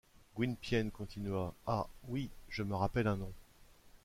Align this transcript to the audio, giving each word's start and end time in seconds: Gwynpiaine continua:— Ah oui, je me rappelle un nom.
Gwynpiaine 0.35 0.89
continua:— 0.89 1.53
Ah 1.75 1.85
oui, 2.07 2.31
je 2.49 2.63
me 2.63 2.73
rappelle 2.75 3.05
un 3.05 3.17
nom. 3.17 3.33